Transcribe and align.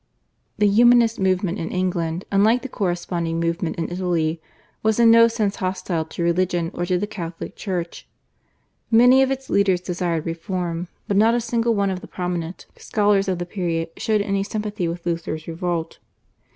The 0.57 0.65
Humanist 0.67 1.19
movement 1.19 1.59
in 1.59 1.69
England, 1.69 2.25
unlike 2.31 2.63
the 2.63 2.67
corresponding 2.67 3.39
movement 3.39 3.75
in 3.75 3.91
Italy, 3.91 4.41
was 4.81 4.99
in 4.99 5.11
no 5.11 5.27
sense 5.27 5.57
hostile 5.57 6.05
to 6.05 6.23
religion 6.23 6.71
or 6.73 6.87
to 6.87 6.97
the 6.97 7.05
Catholic 7.05 7.55
Church. 7.55 8.07
Many 8.89 9.21
of 9.21 9.29
its 9.29 9.47
leaders 9.47 9.79
desired 9.79 10.25
reform, 10.25 10.87
but 11.07 11.17
not 11.17 11.35
a 11.35 11.39
single 11.39 11.75
one 11.75 11.91
of 11.91 12.01
the 12.01 12.07
prominent 12.07 12.65
scholars 12.77 13.27
of 13.27 13.37
the 13.37 13.45
period 13.45 13.89
showed 13.95 14.21
any 14.23 14.41
sympathy 14.41 14.87
with 14.87 15.05
Luther's 15.05 15.47
revolt. 15.47 15.99